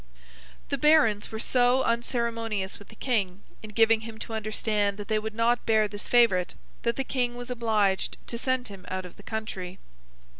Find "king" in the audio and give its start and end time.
2.95-3.43, 7.03-7.35